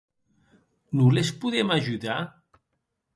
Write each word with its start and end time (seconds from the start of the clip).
Non 1.01 1.11
les 1.17 1.29
podem 1.43 1.73
ajudar? 1.75 2.17